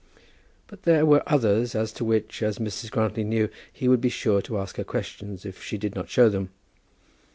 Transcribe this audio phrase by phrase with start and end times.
[0.65, 2.89] But there were others as to which, as Mrs.
[2.89, 6.27] Grantly knew, he would be sure to ask her questions if she did not show
[6.27, 6.49] them.